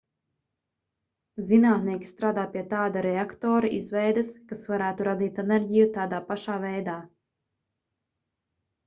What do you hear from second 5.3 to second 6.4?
enerģiju tādā